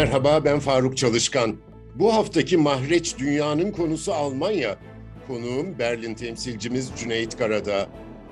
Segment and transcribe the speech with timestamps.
[0.00, 1.56] Merhaba ben Faruk Çalışkan.
[1.94, 4.78] Bu haftaki Mahreç Dünya'nın konusu Almanya.
[5.26, 7.88] Konuğum Berlin temsilcimiz Cüneyt Karadağ.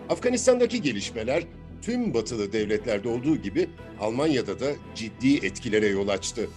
[0.08, 1.42] Afganistan'daki gelişmeler
[1.82, 3.68] tüm batılı devletlerde olduğu gibi
[4.00, 6.48] Almanya'da da ciddi etkilere yol açtı.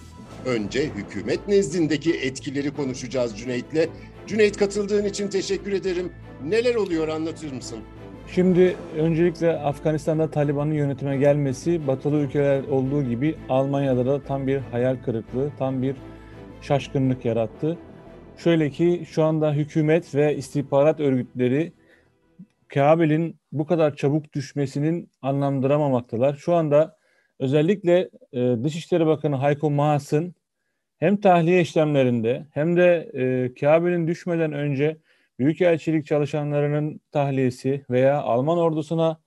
[0.45, 3.89] Önce hükümet nezdindeki etkileri konuşacağız Cüneyt'le.
[4.27, 6.11] Cüneyt katıldığın için teşekkür ederim.
[6.43, 7.79] Neler oluyor anlatır mısın?
[8.35, 14.97] Şimdi öncelikle Afganistan'da Taliban'ın yönetime gelmesi batılı ülkeler olduğu gibi Almanya'da da tam bir hayal
[15.05, 15.95] kırıklığı, tam bir
[16.61, 17.77] şaşkınlık yarattı.
[18.37, 21.73] Şöyle ki şu anda hükümet ve istihbarat örgütleri
[22.67, 26.35] Kabil'in bu kadar çabuk düşmesinin anlamdıramamaktalar.
[26.35, 26.97] Şu anda
[27.39, 30.35] özellikle e, Dışişleri Bakanı Hayko Maas'ın
[30.97, 34.97] hem tahliye işlemlerinde hem de e, Kabil'in düşmeden önce
[35.41, 39.21] Büyükelçilik çalışanlarının tahliyesi veya Alman ordusuna,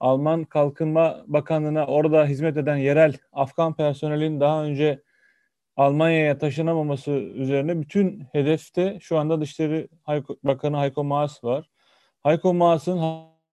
[0.00, 5.02] Alman Kalkınma Bakanlığı'na orada hizmet eden yerel Afgan personelin daha önce
[5.76, 9.88] Almanya'ya taşınamaması üzerine bütün hedefte şu anda Dışişleri
[10.42, 11.70] Bakanı Hayko Maas var.
[12.22, 12.98] Hayko Maas'ın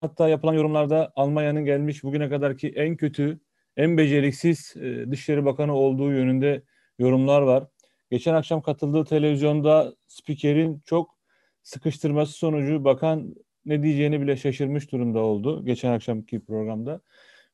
[0.00, 3.40] hatta yapılan yorumlarda Almanya'nın gelmiş bugüne kadarki en kötü,
[3.76, 6.62] en beceriksiz e, Dışişleri Bakanı olduğu yönünde
[6.98, 7.66] yorumlar var.
[8.10, 11.17] Geçen akşam katıldığı televizyonda spikerin çok
[11.68, 13.34] sıkıştırması sonucu bakan
[13.66, 17.00] ne diyeceğini bile şaşırmış durumda oldu geçen akşamki programda.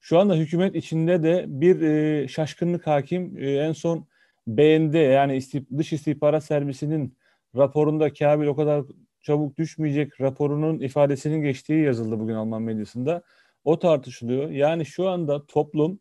[0.00, 3.38] Şu anda hükümet içinde de bir e, şaşkınlık hakim.
[3.38, 4.06] E, en son
[4.46, 7.16] BND yani istih, dış istihbarat servisinin
[7.56, 8.84] raporunda Kabil o kadar
[9.20, 13.22] çabuk düşmeyecek raporunun ifadesinin geçtiği yazıldı bugün Alman medyasında.
[13.64, 14.50] O tartışılıyor.
[14.50, 16.00] Yani şu anda toplum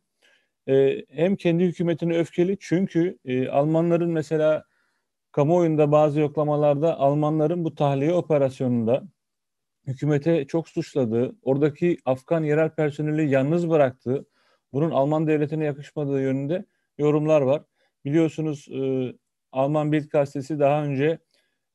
[0.69, 4.64] e, hem kendi hükümetine öfkeli çünkü e, Almanların mesela
[5.34, 9.03] kamuoyunda bazı yoklamalarda Almanların bu tahliye operasyonunda
[9.88, 14.25] hükümete çok suçladığı, oradaki Afgan yerel personeli yalnız bıraktığı,
[14.73, 16.66] bunun Alman devletine yakışmadığı yönünde
[16.98, 17.64] yorumlar var.
[18.06, 19.14] Biliyorsunuz e,
[19.52, 21.20] Alman Bild gazetesi daha önce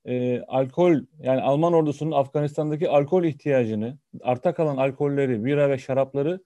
[0.04, 6.44] e, alkol yani Alman ordusunun Afganistan'daki alkol ihtiyacını, arta kalan alkolleri, bira ve şarapları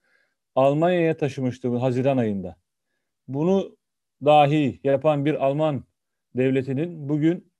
[0.55, 2.55] Almanya'ya taşımıştı bu Haziran ayında.
[3.27, 3.77] Bunu
[4.25, 5.83] dahi yapan bir Alman
[6.35, 7.51] devletinin bugün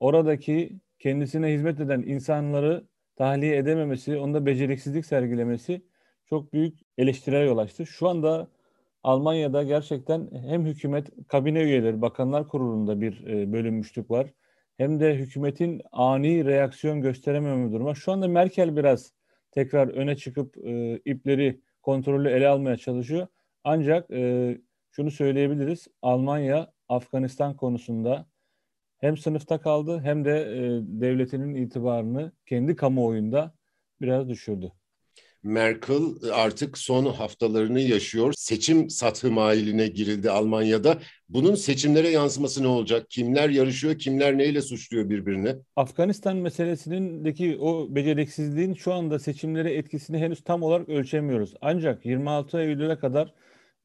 [0.00, 2.84] oradaki kendisine hizmet eden insanları
[3.16, 5.82] tahliye edememesi, onda beceriksizlik sergilemesi
[6.26, 7.86] çok büyük eleştiriye yol açtı.
[7.86, 8.48] Şu anda
[9.02, 14.26] Almanya'da gerçekten hem hükümet kabine üyeleri, bakanlar kurulunda bir e, bölünmüşlük var.
[14.76, 17.94] Hem de hükümetin ani reaksiyon gösterememe durumu.
[17.94, 19.12] Şu anda Merkel biraz
[19.50, 23.26] tekrar öne çıkıp e, ipleri kontrolü ele almaya çalışıyor.
[23.64, 24.58] Ancak e,
[24.90, 25.88] şunu söyleyebiliriz.
[26.02, 28.26] Almanya Afganistan konusunda
[28.98, 33.54] hem sınıfta kaldı hem de e, devletinin itibarını kendi kamuoyunda
[34.00, 34.72] biraz düşürdü.
[35.42, 36.02] Merkel
[36.32, 38.32] artık son haftalarını yaşıyor.
[38.36, 40.98] Seçim satı mailine girildi Almanya'da.
[41.28, 43.06] Bunun seçimlere yansıması ne olacak?
[43.10, 45.56] Kimler yarışıyor, kimler neyle suçluyor birbirini?
[45.76, 51.54] Afganistan meselesindeki o beceriksizliğin şu anda seçimlere etkisini henüz tam olarak ölçemiyoruz.
[51.60, 53.34] Ancak 26 Eylül'e kadar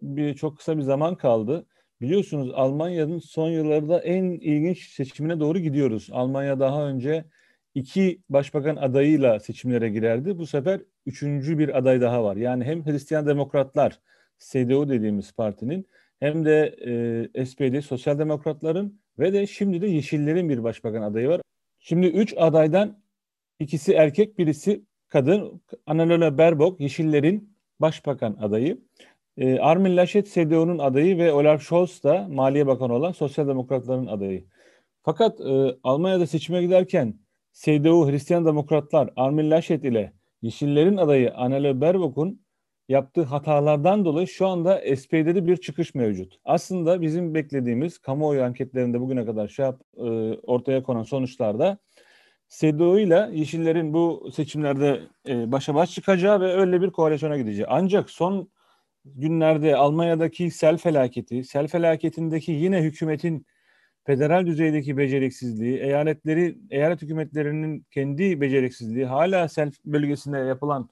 [0.02, 1.66] bir çok kısa bir zaman kaldı.
[2.06, 6.10] Biliyorsunuz Almanya'nın son yıllarda en ilginç seçimine doğru gidiyoruz.
[6.12, 7.26] Almanya daha önce
[7.76, 10.38] iki başbakan adayıyla seçimlere girerdi.
[10.38, 12.36] Bu sefer üçüncü bir aday daha var.
[12.36, 14.00] Yani hem Hristiyan Demokratlar,
[14.40, 15.88] CDU dediğimiz partinin
[16.20, 16.76] hem de
[17.36, 21.42] e, SPD, Sosyal Demokratların ve de şimdi de Yeşillerin bir başbakan adayı var.
[21.80, 23.00] Şimdi üç adaydan
[23.60, 25.62] ikisi erkek, birisi kadın.
[25.86, 28.78] Annalena Baerbock, Yeşillerin başbakan adayı.
[29.38, 34.46] E, Armin Laschet CDU'nun adayı ve Olaf Scholz da Maliye Bakanı olan Sosyal Demokratların adayı.
[35.04, 37.20] Fakat e, Almanya'da seçime giderken
[37.54, 42.46] CDU Hristiyan Demokratlar Armin Laschet ile Yeşillerin adayı Annalena Baerbock'un
[42.90, 46.36] yaptığı hatalardan dolayı şu anda SPD'de bir çıkış mevcut.
[46.46, 50.04] Aslında bizim beklediğimiz kamuoyu anketlerinde bugüne kadar şey yap, e,
[50.34, 51.78] ortaya konan sonuçlarda
[52.50, 57.68] CDU ile Yeşillerin bu seçimlerde e, başa baş çıkacağı ve öyle bir koalisyona gideceği.
[57.68, 58.50] Ancak son
[59.06, 63.46] günlerde Almanya'daki sel felaketi, sel felaketindeki yine hükümetin
[64.04, 70.90] federal düzeydeki beceriksizliği, eyaletleri, eyalet hükümetlerinin kendi beceriksizliği, hala sel bölgesinde yapılan,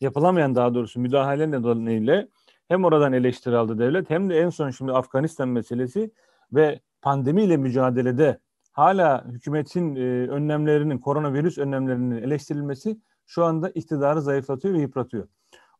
[0.00, 2.28] yapılamayan daha doğrusu müdahale nedeniyle
[2.68, 6.10] hem oradan eleştiri aldı devlet hem de en son şimdi Afganistan meselesi
[6.52, 8.38] ve pandemiyle mücadelede
[8.72, 15.28] hala hükümetin e, önlemlerinin, koronavirüs önlemlerinin eleştirilmesi şu anda iktidarı zayıflatıyor ve yıpratıyor.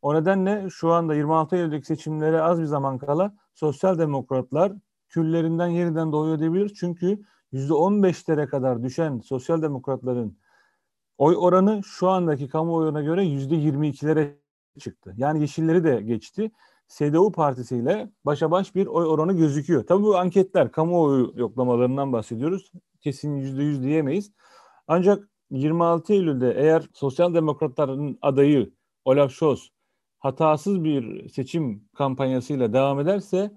[0.01, 4.73] O nedenle şu anda 26 Eylül'deki seçimlere az bir zaman kala sosyal demokratlar
[5.09, 6.73] küllerinden yeniden doğuyor diyebilir.
[6.79, 7.19] Çünkü
[7.53, 10.37] %15'lere kadar düşen sosyal demokratların
[11.17, 14.33] oy oranı şu andaki kamuoyuna göre %22'lere
[14.79, 15.13] çıktı.
[15.17, 16.51] Yani yeşilleri de geçti.
[16.87, 19.85] CDU partisiyle başa baş bir oy oranı gözüküyor.
[19.87, 22.71] Tabii bu anketler, kamuoyu yoklamalarından bahsediyoruz.
[23.01, 24.31] Kesin %100 diyemeyiz.
[24.87, 28.73] Ancak 26 Eylül'de eğer Sosyal Demokratların adayı
[29.05, 29.71] Olaf Scholz
[30.21, 33.51] hatasız bir seçim kampanyasıyla devam ederse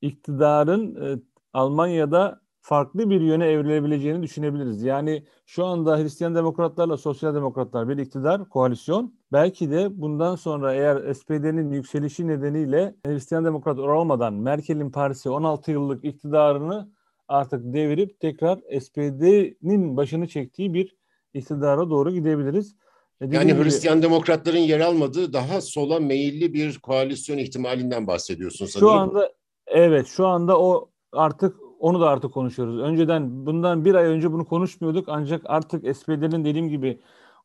[0.00, 1.22] iktidarın e,
[1.52, 4.82] Almanya'da farklı bir yöne evrilebileceğini düşünebiliriz.
[4.82, 9.14] Yani şu anda Hristiyan demokratlarla sosyal demokratlar bir iktidar, koalisyon.
[9.32, 16.04] Belki de bundan sonra eğer SPD'nin yükselişi nedeniyle Hristiyan demokrat olmadan Merkel'in Paris'e 16 yıllık
[16.04, 16.90] iktidarını
[17.28, 20.96] artık devirip tekrar SPD'nin başını çektiği bir
[21.34, 22.76] iktidara doğru gidebiliriz.
[23.22, 28.88] Dediğim yani gibi, Hristiyan demokratların yer almadığı daha sola meyilli bir koalisyon ihtimalinden bahsediyorsun sanırım.
[28.88, 29.32] Şu anda
[29.66, 32.78] evet şu anda o artık onu da artık konuşuyoruz.
[32.78, 37.00] Önceden bundan bir ay önce bunu konuşmuyorduk ancak artık SPD'nin dediğim gibi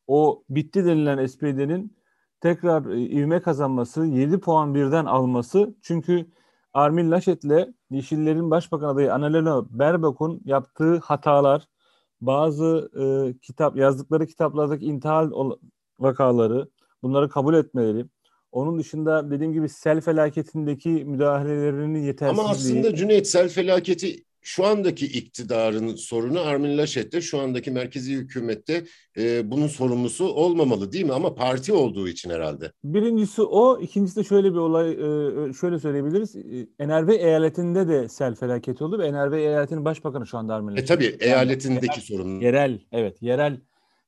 [0.06, 1.96] o bitti denilen SPD'nin
[2.40, 5.74] tekrar e, ivme kazanması, 7 puan birden alması.
[5.82, 6.26] Çünkü
[6.72, 11.68] Armin Laschet'le Yeşillerin Başbakan adayı Annalena Baerbock'un yaptığı hatalar,
[12.20, 15.30] bazı e, kitap yazdıkları kitaplardaki intihal
[15.98, 16.68] vakaları,
[17.02, 18.06] bunları kabul etmeleri,
[18.52, 22.46] onun dışında dediğim gibi sel felaketindeki müdahalelerinin yetersizliği.
[22.46, 28.84] Ama aslında Cüneyt sel felaketi şu andaki iktidarın sorunu Armin Laschet'te, şu andaki merkezi hükümette
[29.18, 31.12] e, bunun sorumlusu olmamalı değil mi?
[31.12, 32.72] Ama parti olduğu için herhalde.
[32.84, 36.36] Birincisi o, ikincisi de şöyle bir olay, e, şöyle söyleyebiliriz.
[36.36, 40.90] E, NRV eyaletinde de sel felaketi oldu ve NRV eyaletinin başbakanı şu anda Armin Laschet.
[40.90, 42.40] E tabii eyaletindeki yani, sorun.
[42.40, 43.60] Yerel, evet yerel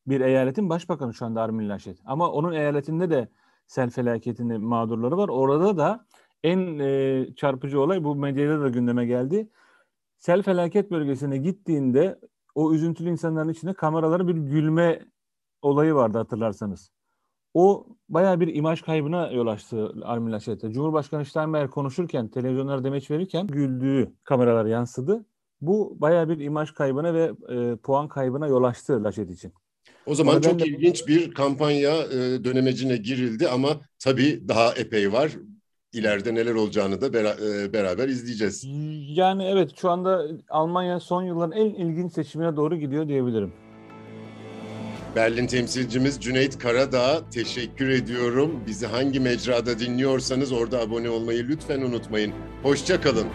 [0.07, 1.99] bir eyaletin başbakanı şu anda Armin Laschet.
[2.05, 3.29] Ama onun eyaletinde de
[3.67, 5.29] sel felaketinin mağdurları var.
[5.29, 6.07] Orada da
[6.45, 9.49] en e, çarpıcı olay bu medyada da gündeme geldi
[10.19, 12.19] sel felaket bölgesine gittiğinde
[12.55, 15.07] o üzüntülü insanların içinde kameralara bir gülme
[15.63, 16.91] olayı vardı hatırlarsanız.
[17.55, 20.73] O baya bir imaj kaybına yol açtı Armin Laschet'e.
[20.73, 25.27] Cumhurbaşkanı Steinmeier konuşurken, televizyonlara demeç verirken güldüğü kameralar yansıdı.
[25.61, 29.53] Bu baya bir imaj kaybına ve e, puan kaybına yol açtı Laschet için.
[30.07, 33.69] O zaman çok ilginç bir kampanya e, dönemecine girildi ama
[33.99, 35.33] tabii daha epey var
[35.93, 38.65] ileride neler olacağını da bera- beraber izleyeceğiz.
[39.09, 43.53] Yani evet şu anda Almanya son yılların en ilginç seçimine doğru gidiyor diyebilirim.
[45.17, 48.61] Berlin temsilcimiz Cüneyt Karadağ teşekkür ediyorum.
[48.67, 52.33] Bizi hangi mecrada dinliyorsanız orada abone olmayı lütfen unutmayın.
[52.63, 53.27] Hoşça kalın.